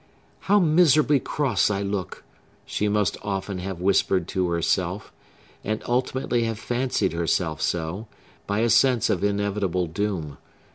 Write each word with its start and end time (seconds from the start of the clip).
"How 0.49 0.57
miserably 0.59 1.19
cross 1.19 1.69
I 1.69 1.83
look!" 1.83 2.23
she 2.65 2.87
must 2.87 3.17
often 3.21 3.59
have 3.59 3.79
whispered 3.79 4.27
to 4.29 4.49
herself; 4.49 5.13
and 5.63 5.83
ultimately 5.87 6.41
have 6.45 6.57
fancied 6.57 7.13
herself 7.13 7.61
so, 7.61 8.07
by 8.47 8.61
a 8.61 8.69
sense 8.71 9.11
of 9.11 9.23
inevitable 9.23 9.85
doom. 9.85 10.37